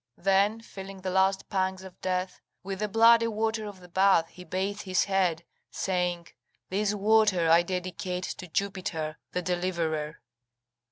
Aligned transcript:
Then, 0.17 0.61
feeling 0.61 1.01
the 1.03 1.11
last 1.11 1.47
pangs 1.47 1.83
of 1.83 2.01
death, 2.01 2.41
with 2.63 2.79
the 2.79 2.87
bloody 2.87 3.27
water 3.27 3.67
of 3.67 3.81
the 3.81 3.87
bath 3.87 4.29
he 4.29 4.43
bathed 4.43 4.81
his 4.81 5.03
head, 5.05 5.43
saying: 5.69 6.29
"This 6.69 6.95
water 6.95 7.51
I 7.51 7.61
dedicate 7.61 8.23
to 8.23 8.47
Jupiter 8.47 9.19
the 9.33 9.43
deliverer." 9.43 10.19